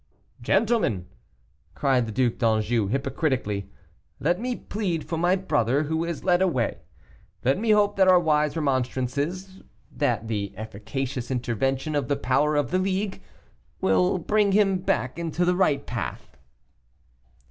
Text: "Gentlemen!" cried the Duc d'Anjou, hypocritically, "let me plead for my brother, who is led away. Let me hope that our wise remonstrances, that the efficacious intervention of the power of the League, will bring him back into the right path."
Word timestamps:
"Gentlemen!" 0.41 1.05
cried 1.75 2.07
the 2.07 2.11
Duc 2.11 2.39
d'Anjou, 2.39 2.87
hypocritically, 2.87 3.69
"let 4.19 4.39
me 4.39 4.55
plead 4.55 5.05
for 5.07 5.15
my 5.15 5.35
brother, 5.35 5.83
who 5.83 6.03
is 6.05 6.23
led 6.23 6.41
away. 6.41 6.79
Let 7.45 7.59
me 7.59 7.69
hope 7.69 7.97
that 7.97 8.07
our 8.07 8.19
wise 8.19 8.55
remonstrances, 8.55 9.61
that 9.91 10.27
the 10.27 10.57
efficacious 10.57 11.29
intervention 11.29 11.93
of 11.93 12.07
the 12.07 12.15
power 12.17 12.55
of 12.55 12.71
the 12.71 12.79
League, 12.79 13.21
will 13.79 14.17
bring 14.17 14.53
him 14.53 14.79
back 14.79 15.19
into 15.19 15.45
the 15.45 15.55
right 15.55 15.85
path." 15.85 16.35